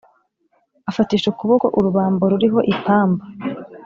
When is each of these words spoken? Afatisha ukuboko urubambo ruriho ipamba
Afatisha 0.89 1.27
ukuboko 1.29 1.65
urubambo 1.79 2.23
ruriho 2.31 2.59
ipamba 2.73 3.23